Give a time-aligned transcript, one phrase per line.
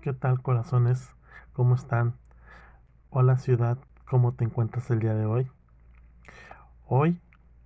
[0.00, 1.10] ¿Qué tal corazones?
[1.52, 2.14] ¿Cómo están?
[3.10, 3.78] Hola ciudad,
[4.08, 5.50] ¿cómo te encuentras el día de hoy?
[6.86, 7.20] Hoy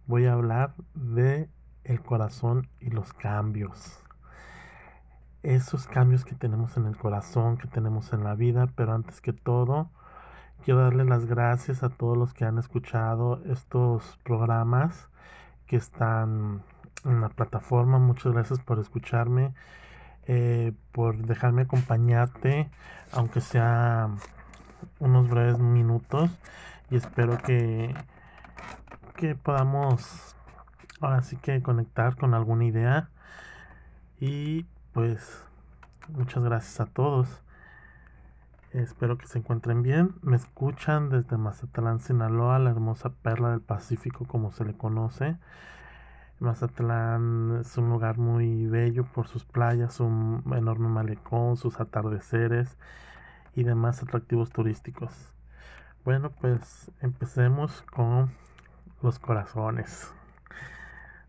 [0.07, 1.51] voy a hablar de
[1.85, 4.03] el corazón y los cambios.
[5.43, 9.35] Esos cambios que tenemos en el corazón, que tenemos en la vida, pero antes que
[9.35, 9.91] todo,
[10.65, 15.11] quiero darle las gracias a todos los que han escuchado estos programas
[15.67, 16.63] que están
[17.05, 17.99] en la plataforma.
[17.99, 19.53] Muchas gracias por escucharme
[20.27, 22.71] eh, por dejarme acompañarte,
[23.13, 24.11] aunque sea
[24.99, 26.31] unos breves minutos.
[26.91, 27.95] Y espero que,
[29.17, 30.37] que podamos
[31.01, 33.11] ahora sí que conectar con alguna idea.
[34.21, 35.45] Y pues
[36.09, 37.43] muchas gracias a todos.
[38.73, 40.15] Espero que se encuentren bien.
[40.23, 45.37] Me escuchan desde Mazatlán, Sinaloa, la hermosa perla del Pacífico como se le conoce.
[46.43, 52.77] Mazatlán es un lugar muy bello por sus playas, un enorme malecón, sus atardeceres
[53.55, 55.13] y demás atractivos turísticos.
[56.05, 58.33] Bueno, pues empecemos con
[59.03, 60.13] los corazones.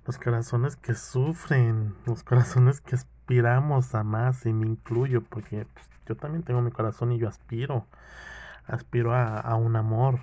[0.07, 5.89] Los corazones que sufren, los corazones que aspiramos a más, y me incluyo, porque pues,
[6.07, 7.85] yo también tengo mi corazón y yo aspiro,
[8.65, 10.21] aspiro a, a un amor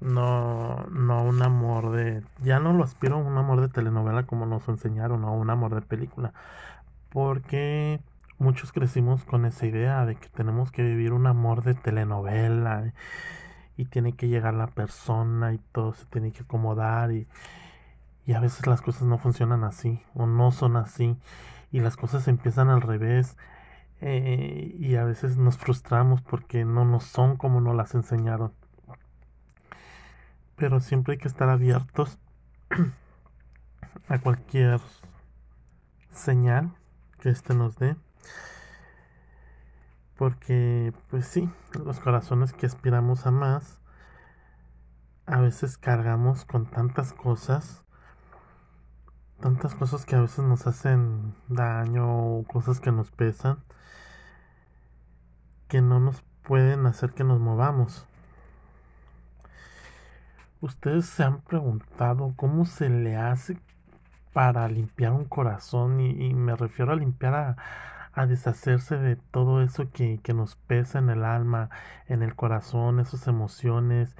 [0.00, 1.57] no, no un amor
[2.42, 5.74] ya no lo aspiro a un amor de telenovela como nos enseñaron, o un amor
[5.74, 6.32] de película,
[7.10, 8.00] porque
[8.38, 12.92] muchos crecimos con esa idea de que tenemos que vivir un amor de telenovela
[13.76, 17.26] y tiene que llegar la persona y todo se tiene que acomodar y,
[18.26, 21.16] y a veces las cosas no funcionan así o no son así
[21.70, 23.36] y las cosas empiezan al revés
[24.00, 28.52] eh, y a veces nos frustramos porque no nos son como nos las enseñaron
[30.58, 32.18] pero siempre hay que estar abiertos
[34.08, 34.80] a cualquier
[36.10, 36.74] señal
[37.20, 37.96] que éste nos dé.
[40.16, 41.48] Porque, pues sí,
[41.84, 43.80] los corazones que aspiramos a más,
[45.26, 47.84] a veces cargamos con tantas cosas,
[49.40, 53.62] tantas cosas que a veces nos hacen daño o cosas que nos pesan,
[55.68, 58.07] que no nos pueden hacer que nos movamos.
[60.60, 63.58] ¿Ustedes se han preguntado cómo se le hace
[64.32, 66.00] para limpiar un corazón?
[66.00, 67.56] Y, me refiero a limpiar
[68.14, 71.70] a, deshacerse de todo eso que, que, nos pesa en el alma,
[72.08, 74.16] en el corazón, esas emociones,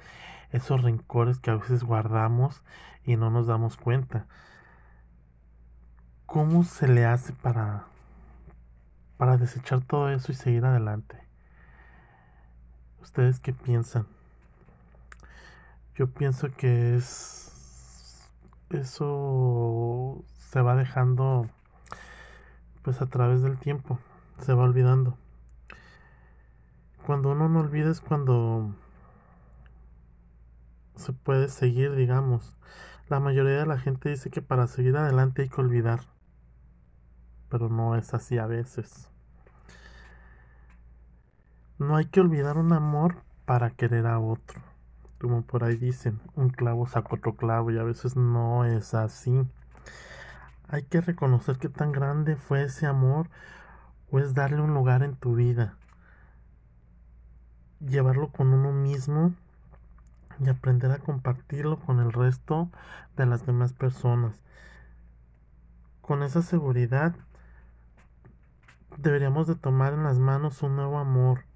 [0.51, 2.63] esos rencores que a veces guardamos
[3.03, 4.25] y no nos damos cuenta.
[6.25, 7.83] ¿Cómo se le hace para,
[9.17, 11.17] para desechar todo eso y seguir adelante?
[13.01, 14.05] ¿Ustedes qué piensan?
[15.95, 17.39] Yo pienso que es
[18.69, 21.49] eso se va dejando
[22.83, 23.99] pues a través del tiempo,
[24.39, 25.17] se va olvidando.
[27.05, 28.75] Cuando uno no olvida es cuando
[30.95, 32.55] se puede seguir, digamos.
[33.09, 36.01] La mayoría de la gente dice que para seguir adelante hay que olvidar,
[37.49, 39.09] pero no es así a veces.
[41.79, 44.68] No hay que olvidar un amor para querer a otro
[45.19, 49.45] como por ahí dicen, un clavo saca otro clavo y a veces no es así.
[50.67, 53.29] Hay que reconocer qué tan grande fue ese amor
[54.11, 55.75] o es darle un lugar en tu vida.
[57.79, 59.33] Llevarlo con uno mismo
[60.39, 62.69] y aprender a compartirlo con el resto
[63.17, 64.41] de las demás personas.
[66.01, 67.13] Con esa seguridad
[68.97, 71.48] deberíamos de tomar en las manos un nuevo amor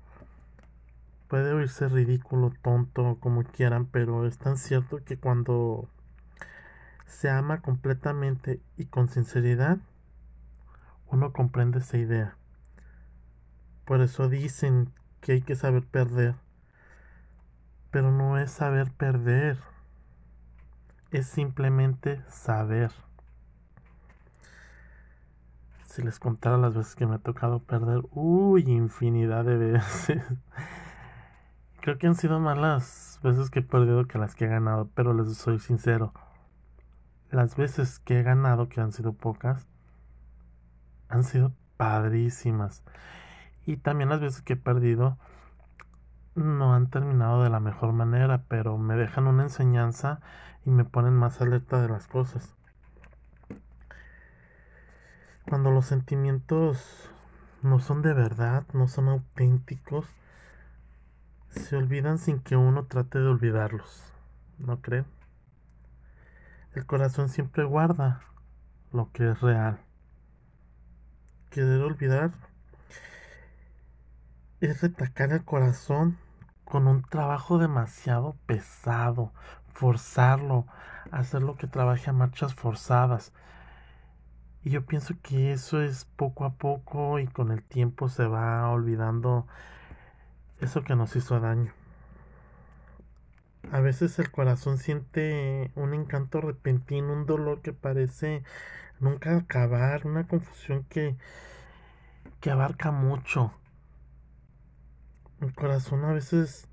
[1.34, 5.90] puede oírse ridículo, tonto, como quieran, pero es tan cierto que cuando
[7.08, 9.80] se ama completamente y con sinceridad,
[11.08, 12.38] uno comprende esa idea.
[13.84, 14.92] Por eso dicen
[15.22, 16.36] que hay que saber perder.
[17.90, 19.58] Pero no es saber perder.
[21.10, 22.92] Es simplemente saber.
[25.88, 30.22] Si les contara las veces que me ha tocado perder, uy, infinidad de veces.
[31.84, 34.90] Creo que han sido más las veces que he perdido que las que he ganado,
[34.96, 36.14] pero les soy sincero.
[37.30, 39.68] Las veces que he ganado, que han sido pocas,
[41.10, 42.86] han sido padrísimas.
[43.66, 45.18] Y también las veces que he perdido
[46.36, 50.22] no han terminado de la mejor manera, pero me dejan una enseñanza
[50.66, 52.56] y me ponen más alerta de las cosas.
[55.50, 57.12] Cuando los sentimientos
[57.62, 60.08] no son de verdad, no son auténticos,
[61.54, 64.04] se olvidan sin que uno trate de olvidarlos,
[64.58, 65.06] ¿no creen?
[66.74, 68.22] El corazón siempre guarda
[68.92, 69.80] lo que es real.
[71.52, 72.32] Querer olvidar
[74.60, 76.18] es retacar el corazón
[76.64, 79.32] con un trabajo demasiado pesado,
[79.74, 80.66] forzarlo,
[81.12, 83.34] hacerlo que trabaje a marchas forzadas.
[84.64, 88.68] Y yo pienso que eso es poco a poco y con el tiempo se va
[88.70, 89.46] olvidando
[90.64, 91.72] eso que nos hizo daño.
[93.72, 98.44] A veces el corazón siente un encanto repentino, un dolor que parece
[99.00, 101.16] nunca acabar, una confusión que,
[102.40, 103.54] que abarca mucho.
[105.42, 106.68] El corazón a veces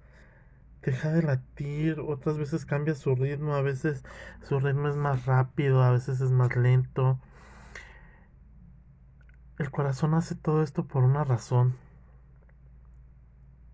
[0.82, 4.04] deja de latir, otras veces cambia su ritmo, a veces
[4.42, 7.18] su ritmo es más rápido, a veces es más lento.
[9.58, 11.76] El corazón hace todo esto por una razón.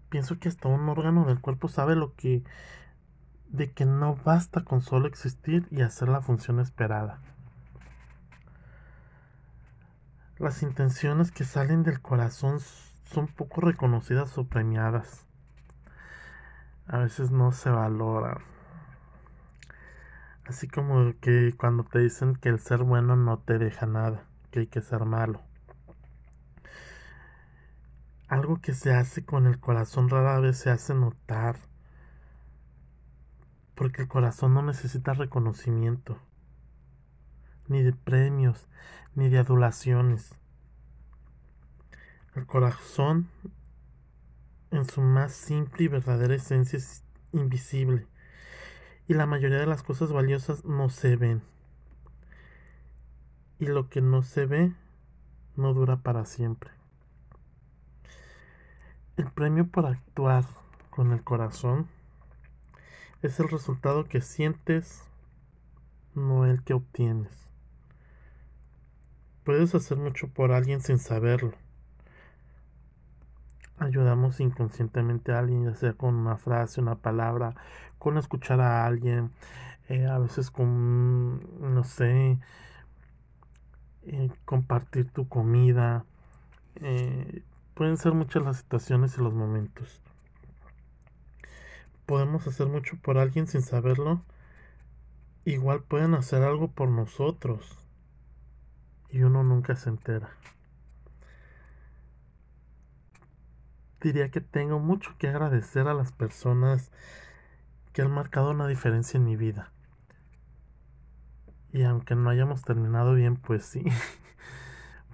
[0.09, 2.45] Pienso que hasta un órgano del cuerpo sabe lo que
[3.49, 7.21] de que no basta con solo existir y hacer la función esperada.
[10.39, 12.61] Las intenciones que salen del corazón
[13.05, 15.25] son poco reconocidas o premiadas.
[16.87, 18.39] A veces no se valoran.
[20.45, 24.61] Así como que cuando te dicen que el ser bueno no te deja nada, que
[24.61, 25.46] hay que ser malo.
[28.29, 31.57] Algo que se hace con el corazón rara vez se hace notar.
[33.77, 36.19] Porque el corazón no necesita reconocimiento,
[37.69, 38.69] ni de premios,
[39.15, 40.35] ni de adulaciones.
[42.35, 43.29] El corazón,
[44.71, 48.09] en su más simple y verdadera esencia, es invisible.
[49.07, 51.43] Y la mayoría de las cosas valiosas no se ven.
[53.61, 54.73] Y lo que no se ve
[55.55, 56.76] no dura para siempre.
[59.17, 60.45] El premio por actuar
[60.91, 61.89] con el corazón
[63.23, 65.05] es el resultado que sientes,
[66.15, 67.49] no el que obtienes.
[69.43, 71.55] Puedes hacer mucho por alguien sin saberlo.
[73.79, 77.55] Ayudamos inconscientemente a alguien, ya sea con una frase, una palabra,
[77.99, 79.31] con escuchar a alguien,
[79.89, 81.41] eh, a veces con,
[81.75, 82.39] no sé,
[84.03, 86.05] eh, compartir tu comida.
[86.77, 87.43] Eh,
[87.77, 90.01] Pueden ser muchas las situaciones y los momentos.
[92.07, 94.23] Podemos hacer mucho por alguien sin saberlo.
[95.45, 97.87] Igual pueden hacer algo por nosotros.
[99.11, 100.31] Y uno nunca se entera.
[104.01, 106.91] Diría que tengo mucho que agradecer a las personas
[107.93, 109.71] que han marcado una diferencia en mi vida.
[111.75, 113.85] Y aunque no hayamos terminado bien, pues sí.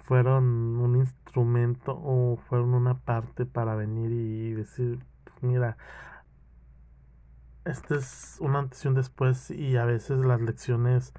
[0.04, 0.44] fueron
[0.78, 4.98] un instrumento o fueron una parte para venir y decir,
[5.40, 5.76] mira,
[7.64, 11.12] este es un antes y un después y a veces las lecciones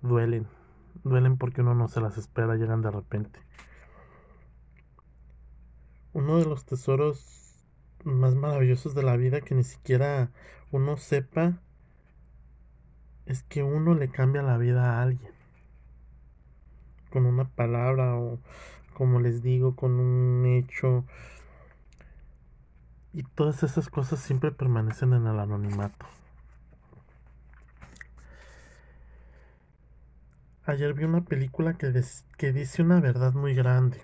[0.00, 0.46] duelen,
[1.04, 3.40] duelen porque uno no se las espera, llegan de repente.
[6.14, 7.64] Uno de los tesoros
[8.04, 10.30] más maravillosos de la vida que ni siquiera
[10.70, 11.60] uno sepa
[13.26, 15.41] es que uno le cambia la vida a alguien
[17.12, 18.38] con una palabra o
[18.94, 21.04] como les digo con un hecho
[23.12, 26.06] y todas esas cosas siempre permanecen en el anonimato.
[30.64, 31.92] Ayer vi una película que,
[32.38, 34.00] que dice una verdad muy grande.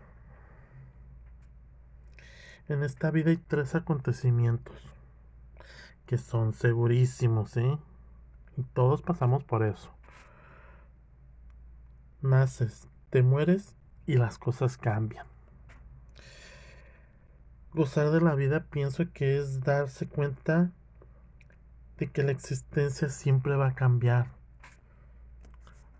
[2.69, 4.77] En esta vida hay tres acontecimientos
[6.09, 7.79] que son segurísimos, ¿eh?
[8.57, 9.91] Y todos pasamos por eso.
[12.23, 13.75] Naces, te mueres
[14.07, 15.27] y las cosas cambian.
[17.75, 20.71] Gozar de la vida pienso que es darse cuenta
[21.99, 24.29] de que la existencia siempre va a cambiar.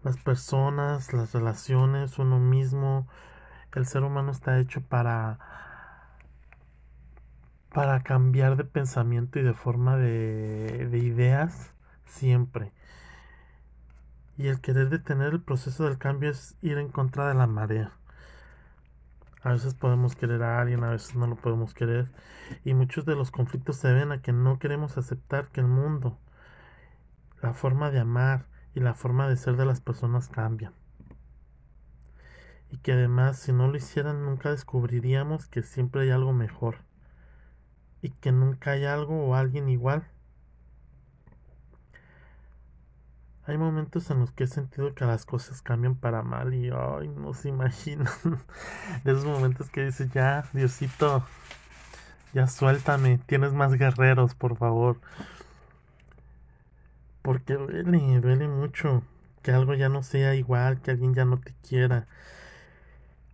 [0.03, 3.07] Las personas, las relaciones, uno mismo,
[3.75, 5.39] el ser humano está hecho para
[7.73, 11.75] para cambiar de pensamiento y de forma de, de ideas
[12.07, 12.73] siempre.
[14.39, 17.93] Y el querer detener el proceso del cambio es ir en contra de la marea.
[19.43, 22.09] A veces podemos querer a alguien, a veces no lo podemos querer.
[22.65, 26.17] Y muchos de los conflictos se ven a que no queremos aceptar que el mundo,
[27.43, 30.73] la forma de amar y la forma de ser de las personas cambian.
[32.71, 36.77] Y que además si no lo hicieran nunca descubriríamos que siempre hay algo mejor.
[38.03, 40.07] Y que nunca hay algo o alguien igual
[43.49, 47.09] Hay momentos en los que he sentido que las cosas cambian para mal y ay,
[47.09, 48.07] no se imaginan.
[49.07, 51.25] Esos momentos que dices, ya, Diosito,
[52.35, 55.01] ya suéltame, tienes más guerreros, por favor.
[57.23, 59.03] Porque duele, duele mucho
[59.43, 62.07] que algo ya no sea igual, que alguien ya no te quiera.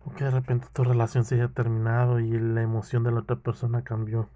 [0.05, 3.35] o que de repente tu relación se haya terminado y la emoción de la otra
[3.35, 4.29] persona cambió.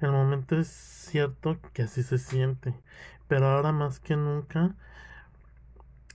[0.00, 2.74] El momento es cierto que así se siente,
[3.28, 4.74] pero ahora más que nunca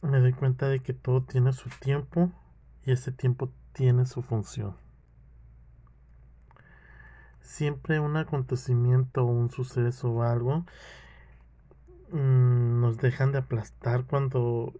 [0.01, 2.31] me doy cuenta de que todo tiene su tiempo
[2.85, 4.75] y ese tiempo tiene su función.
[7.39, 10.65] Siempre un acontecimiento o un suceso o algo
[12.11, 14.73] mm, nos dejan de aplastar cuando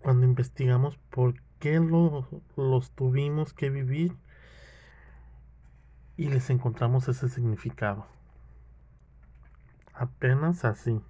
[0.00, 4.16] cuando investigamos por qué los tuvimos que vivir
[6.16, 8.06] y les encontramos ese significado.
[9.98, 11.00] Apenas así.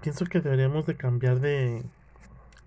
[0.00, 1.84] Pienso que deberíamos de cambiar de,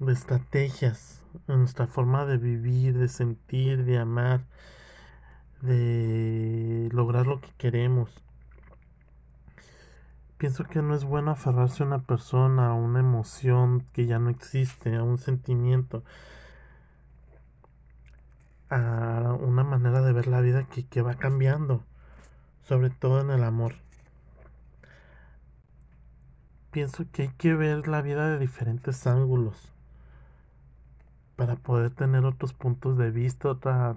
[0.08, 4.46] estrategias en nuestra forma de vivir, de sentir, de amar,
[5.62, 8.10] de lograr lo que queremos.
[10.38, 14.30] Pienso que no es bueno aferrarse a una persona, a una emoción que ya no
[14.30, 16.06] existe, a un sentimiento,
[18.70, 21.84] a una manera de ver la vida que, que va cambiando,
[22.74, 23.76] sobre todo en el amor.
[26.72, 29.72] Pienso que hay que ver la vida de diferentes ángulos
[31.36, 33.96] para poder tener otros puntos de vista, otra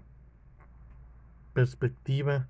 [1.55, 2.49] perspectiva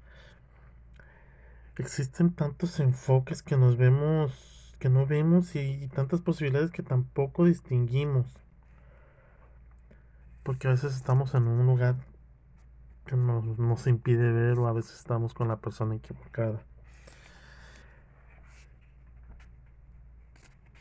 [1.78, 8.26] existen tantos enfoques que nos vemos, que no vemos y tantas posibilidades que tampoco distinguimos.
[10.42, 11.95] Porque a veces estamos en un lugar
[13.07, 16.63] que nos, nos impide ver o a veces estamos con la persona equivocada.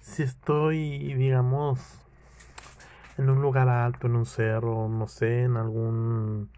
[0.01, 1.79] Si estoy, digamos,
[3.17, 6.50] en un lugar alto, en un cerro, no sé, en algún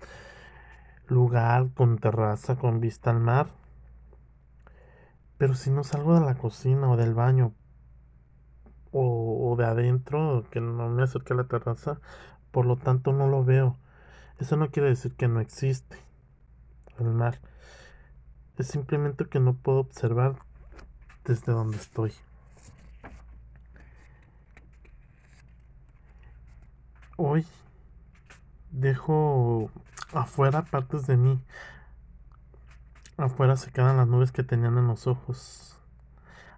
[1.07, 3.47] lugar con terraza, con vista al mar,
[5.37, 7.53] pero si no salgo de la cocina o del baño
[8.91, 11.99] o, de adentro, que no me acerque a la terraza,
[12.51, 13.77] por lo tanto no lo veo.
[14.39, 15.97] Eso no quiere decir que no existe
[16.99, 17.39] el mar.
[18.57, 20.35] Es simplemente que no puedo observar
[21.25, 22.13] desde donde estoy.
[27.17, 27.45] Hoy
[28.71, 29.71] dejo
[30.13, 31.41] afuera partes de mí
[33.17, 35.75] Afuera se quedan las nubes que tenían en los ojos.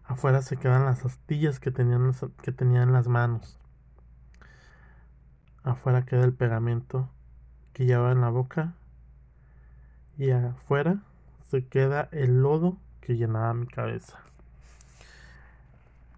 [0.04, 3.58] Afuera se quedan las astillas que tenían, que tenían en las manos.
[5.64, 7.10] Afuera queda el pegamento
[7.88, 8.74] que en la boca.
[10.18, 10.98] Y afuera
[11.50, 14.20] se queda el lodo que llenaba mi cabeza.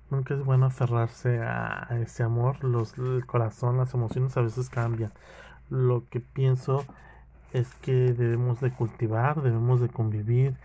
[0.09, 2.63] Nunca es bueno aferrarse a ese amor.
[2.63, 5.11] Los, el corazón, las emociones a veces cambian.
[5.69, 6.83] Lo que pienso
[7.53, 10.57] es que debemos de cultivar, debemos de convivir,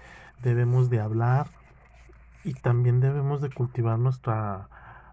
[0.42, 1.48] debemos de hablar
[2.42, 4.68] y también debemos de cultivar nuestra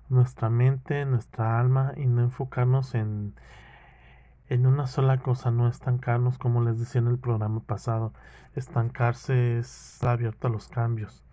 [0.09, 3.33] nuestra mente, nuestra alma y no enfocarnos en
[4.53, 8.13] en una sola cosa, no estancarnos como les decía en el programa pasado.
[8.55, 11.23] Estancarse es abierto a los cambios.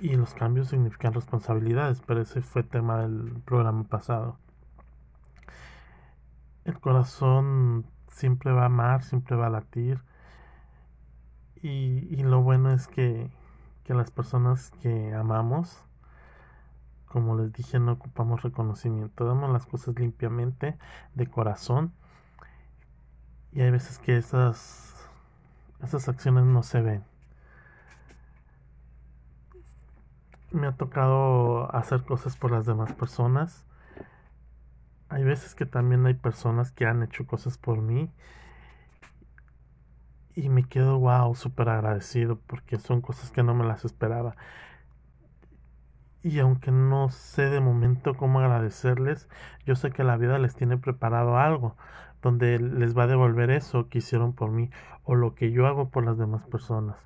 [0.00, 4.36] Y los cambios significan responsabilidades, pero ese fue tema del programa pasado.
[6.64, 10.02] El corazón siempre va a amar, siempre va a latir.
[11.62, 13.30] Y, lo bueno es que,
[13.84, 15.84] que las personas que amamos,
[17.10, 20.78] como les dije, no ocupamos reconocimiento, damos las cosas limpiamente,
[21.14, 21.92] de corazón.
[23.52, 25.08] Y hay veces que esas,
[25.82, 27.04] esas acciones no se ven.
[30.52, 33.66] Me ha tocado hacer cosas por las demás personas
[35.10, 38.10] hay veces que también hay personas que han hecho cosas por mí
[40.36, 44.36] y me quedo wow, súper agradecido porque son cosas que no me las esperaba.
[46.22, 49.28] Y aunque no sé de momento cómo agradecerles,
[49.64, 51.76] yo sé que la vida les tiene preparado algo
[52.22, 54.70] donde les va a devolver eso que hicieron por mí
[55.04, 56.96] o lo que yo hago por las demás personas.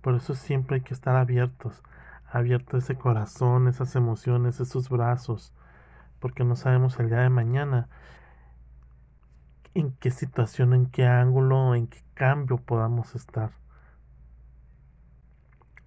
[0.00, 1.82] Por eso siempre hay que estar abiertos,
[2.30, 5.52] abierto ese corazón, esas emociones, esos brazos
[6.20, 7.88] porque no sabemos el día de mañana
[9.74, 13.52] en qué situación, en qué ángulo, en qué cambio podamos estar.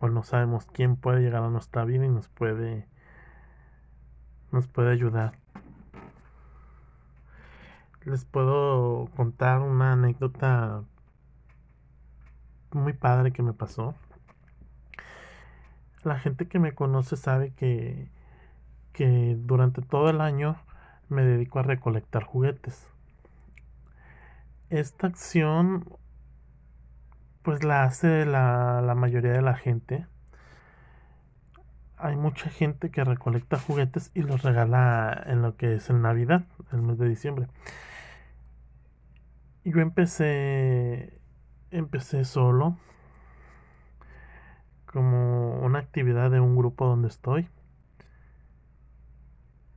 [0.03, 2.89] O no sabemos quién puede llegar a nuestra vida y nos puede
[4.51, 5.39] nos puede ayudar.
[8.03, 10.83] Les puedo contar una anécdota
[12.73, 13.95] muy padre que me pasó.
[16.03, 18.11] La gente que me conoce sabe que
[18.91, 20.57] que durante todo el año
[21.07, 22.89] me dedico a recolectar juguetes.
[24.69, 25.85] Esta acción
[27.43, 30.07] pues la hace la, la mayoría de la gente.
[31.97, 36.43] hay mucha gente que recolecta juguetes y los regala en lo que es el Navidad,
[36.71, 37.47] el mes de diciembre.
[39.65, 41.19] Yo empecé
[41.71, 42.77] empecé solo
[44.85, 47.49] como una actividad de un grupo donde estoy.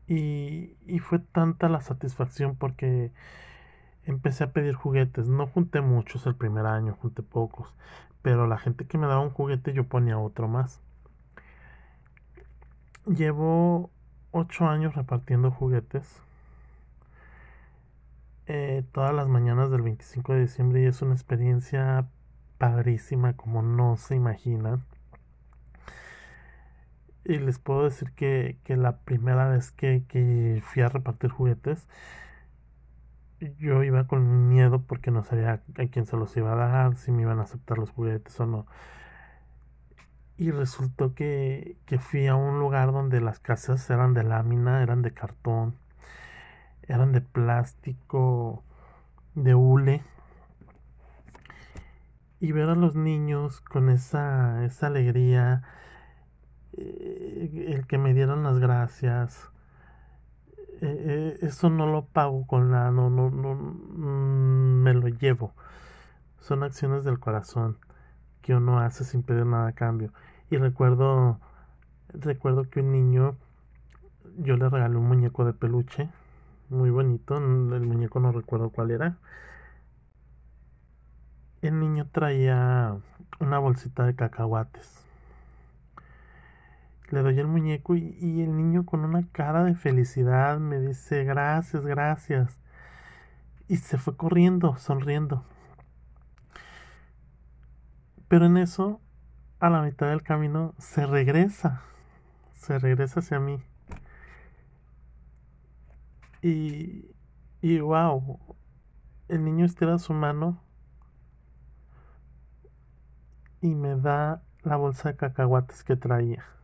[0.08, 3.12] Y, y fue tanta la satisfacción porque
[4.06, 5.28] empecé a pedir juguetes.
[5.28, 7.74] No junté muchos el primer año, junté pocos.
[8.22, 10.80] Pero la gente que me daba un juguete yo ponía otro más.
[13.06, 13.90] Llevo
[14.32, 16.22] ocho años repartiendo juguetes.
[18.46, 22.06] Eh, todas las mañanas del 25 de diciembre y es una experiencia
[22.58, 24.84] padrísima como no se imaginan.
[27.24, 31.88] Y les puedo decir que, que la primera vez que, que fui a repartir juguetes,
[33.58, 37.12] yo iba con miedo porque no sabía a quién se los iba a dar, si
[37.12, 38.66] me iban a aceptar los juguetes o no.
[40.38, 45.02] Y resultó que, que fui a un lugar donde las casas eran de lámina, eran
[45.02, 45.74] de cartón,
[46.82, 48.62] eran de plástico,
[49.34, 50.02] de hule.
[52.40, 55.62] Y ver a los niños con esa, esa alegría,
[56.74, 59.50] eh, el que me dieran las gracias,
[60.82, 65.54] eh, eso no lo pago con la, no, no, no, mm, me lo llevo.
[66.40, 67.78] Son acciones del corazón
[68.42, 70.12] que uno hace sin pedir nada a cambio.
[70.50, 71.40] Y recuerdo,
[72.10, 73.36] recuerdo que un niño,
[74.38, 76.08] yo le regalé un muñeco de peluche,
[76.68, 77.42] muy bonito, el
[77.86, 79.16] muñeco no recuerdo cuál era.
[81.62, 82.96] El niño traía
[83.40, 85.05] una bolsita de cacahuates.
[87.10, 91.84] Le doy el muñeco y, el niño con una cara de felicidad me dice gracias,
[91.84, 92.58] gracias.
[93.68, 95.44] Y se fue corriendo, sonriendo.
[98.28, 99.00] Pero en eso
[99.60, 101.82] a la mitad del camino se regresa,
[102.54, 103.62] se regresa hacia mí.
[106.42, 107.14] Y,
[107.62, 108.38] y wow,
[109.28, 110.60] el niño estira su mano
[113.60, 116.55] y me da la bolsa de cacahuates que traía.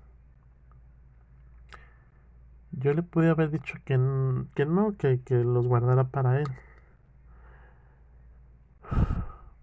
[2.73, 3.95] Yo le pude haber dicho que,
[4.55, 6.49] que no, que, que los guardara para él.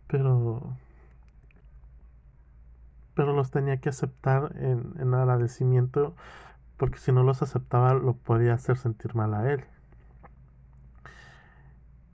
[0.08, 0.78] Pero
[3.16, 6.16] pero los tenía que aceptar en, en agradecimiento
[6.78, 9.66] porque si no los aceptaba lo podía hacer sentir mal a él.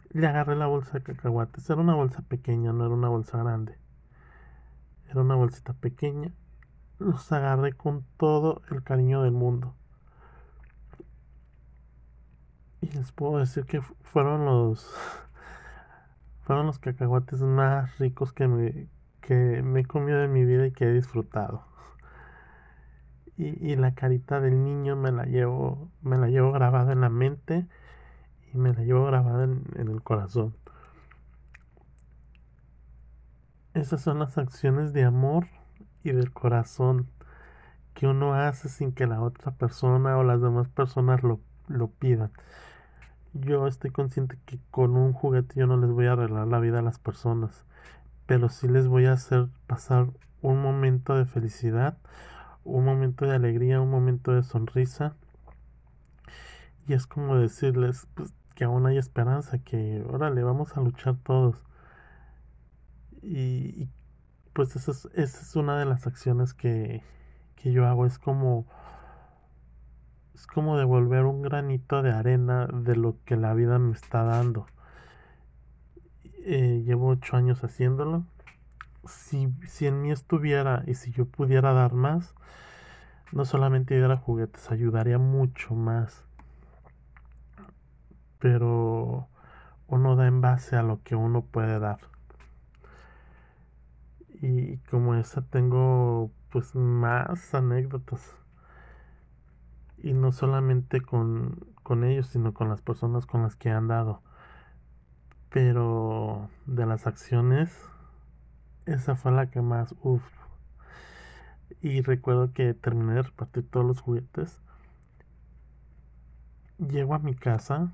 [0.09, 1.69] Le agarré la bolsa de cacahuates.
[1.69, 3.77] Era una bolsa pequeña, no era una bolsa grande.
[5.09, 6.31] Era una bolsita pequeña.
[6.97, 9.75] Los agarré con todo el cariño del mundo.
[12.85, 14.93] Y les puedo decir que fueron los
[16.41, 18.87] fueron los cacahuates más ricos que me,
[19.21, 21.65] que me he comido en mi vida y que he disfrutado.
[23.37, 27.09] Y, y, la carita del niño me la llevo, me la llevo grabada en la
[27.09, 27.67] mente
[28.53, 30.55] y me la llevo grabada en, en el corazón.
[33.73, 35.47] Esas son las acciones de amor
[36.03, 37.09] y del corazón
[37.95, 42.31] que uno hace sin que la otra persona o las demás personas lo, lo pidan.
[43.35, 46.79] Yo estoy consciente que con un juguete yo no les voy a arreglar la vida
[46.79, 47.65] a las personas
[48.25, 50.07] pero sí les voy a hacer pasar
[50.41, 51.97] un momento de felicidad,
[52.63, 55.15] un momento de alegría, un momento de sonrisa.
[56.87, 61.55] Y es como decirles pues, que aún hay esperanza, que órale, vamos a luchar todos.
[63.21, 63.89] Y,
[64.53, 67.01] pues esa es, esa es, una de las acciones que,
[67.55, 68.65] que yo hago, es como
[70.35, 74.67] es como devolver un granito de arena de lo que la vida me está dando.
[76.43, 78.25] Eh, llevo ocho años haciéndolo.
[79.05, 82.35] Si, si en mí estuviera y si yo pudiera dar más,
[83.31, 86.25] no solamente diera juguetes, ayudaría mucho más.
[88.39, 89.29] Pero
[89.87, 91.99] uno da en base a lo que uno puede dar.
[94.41, 98.35] Y como esa tengo pues más anécdotas.
[100.05, 104.21] Y no solamente con, con ellos, sino con las personas con las que han dado.
[105.49, 107.75] Pero de las acciones,
[108.85, 110.21] esa fue la que más, uff.
[111.81, 114.61] Y recuerdo que terminé de repartir todos los juguetes.
[116.77, 117.91] Llego a mi casa,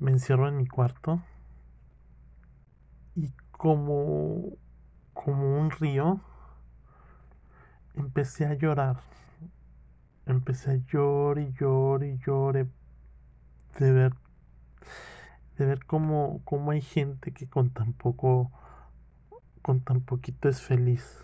[0.00, 1.22] me encierro en mi cuarto
[3.16, 4.50] y como,
[5.14, 6.20] como un río,
[7.94, 9.00] empecé a llorar.
[10.26, 12.66] Empecé a llorar y llorar y llorar
[13.78, 14.12] de ver
[15.60, 18.50] de ver cómo, hay gente que con tan poco,
[19.60, 21.22] con tan poquito es feliz,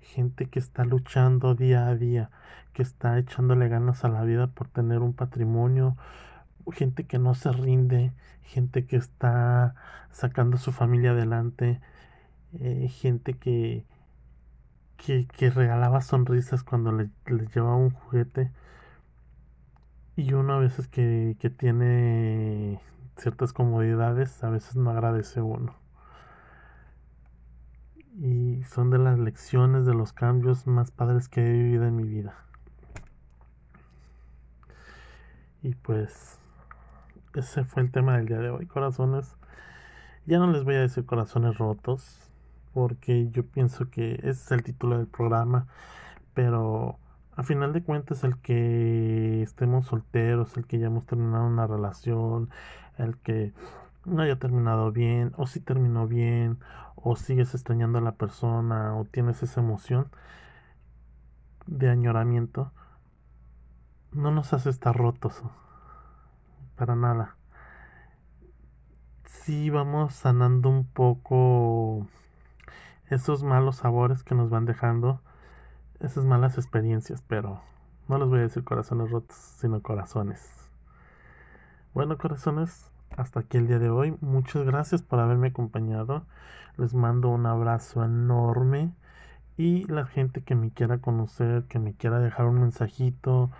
[0.00, 2.30] gente que está luchando día a día,
[2.74, 5.96] que está echándole ganas a la vida por tener un patrimonio,
[6.70, 9.74] gente que no se rinde, gente que está
[10.10, 11.80] sacando a su familia adelante,
[12.60, 13.86] eh, gente que,
[15.04, 18.52] que, que, regalaba sonrisas cuando le, les llevaba un juguete.
[20.16, 22.80] Y uno a veces que, que tiene
[23.16, 25.74] ciertas comodidades, a veces no agradece uno.
[28.14, 32.04] Y son de las lecciones, de los cambios más padres que he vivido en mi
[32.04, 32.34] vida.
[35.62, 36.38] Y pues
[37.34, 39.36] ese fue el tema del día de hoy, corazones.
[40.26, 42.31] Ya no les voy a decir corazones rotos,
[42.72, 45.66] porque yo pienso que ese es el título del programa,
[46.34, 46.98] pero
[47.36, 52.50] a final de cuentas el que estemos solteros, el que ya hemos terminado una relación,
[52.98, 53.52] el que
[54.04, 56.58] no haya terminado bien, o si terminó bien,
[56.96, 60.08] o sigues extrañando a la persona, o tienes esa emoción
[61.66, 62.72] de añoramiento,
[64.12, 65.42] no nos hace estar rotos
[66.76, 67.36] para nada.
[69.24, 72.06] Sí vamos sanando un poco
[73.14, 75.20] esos malos sabores que nos van dejando,
[76.00, 77.60] esas malas experiencias, pero
[78.08, 80.50] no les voy a decir corazones rotos, sino corazones.
[81.94, 84.16] Bueno, corazones, hasta aquí el día de hoy.
[84.20, 86.24] Muchas gracias por haberme acompañado.
[86.78, 88.92] Les mando un abrazo enorme.
[89.58, 93.50] Y la gente que me quiera conocer, que me quiera dejar un mensajito,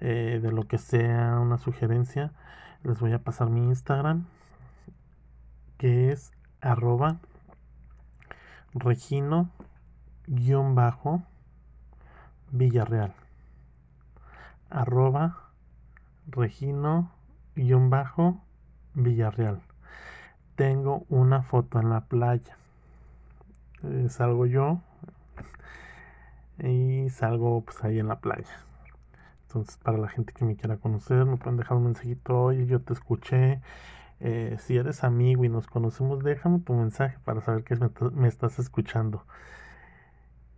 [0.00, 2.32] eh, de lo que sea, una sugerencia,
[2.84, 4.26] les voy a pasar mi Instagram,
[5.76, 7.18] que es arroba
[8.74, 9.50] regino
[10.26, 11.22] guion bajo
[12.50, 13.14] villarreal.
[14.70, 15.36] Arroba
[16.26, 17.10] regino
[17.56, 18.40] guion bajo
[18.94, 19.60] villarreal.
[20.56, 22.56] Tengo una foto en la playa.
[24.08, 24.80] Salgo yo
[26.58, 28.64] y salgo pues ahí en la playa.
[29.48, 32.80] Entonces, para la gente que me quiera conocer, me pueden dejar un mensajito, oye, yo
[32.80, 33.60] te escuché.
[34.20, 38.58] Eh, si eres amigo y nos conocemos, déjame tu mensaje para saber que me, estás
[38.58, 39.24] escuchando.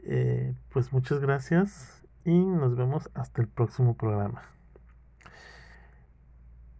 [0.01, 4.43] Eh, pues muchas gracias y nos vemos hasta el próximo programa.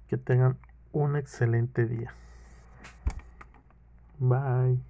[0.09, 0.59] Que tengan
[0.93, 2.13] un excelente día.
[4.19, 4.90] Bye.